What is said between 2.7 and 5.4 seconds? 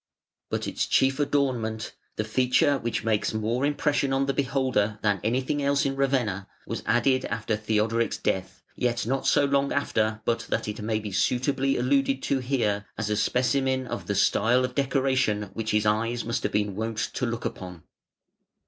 which makes more impression on the beholder than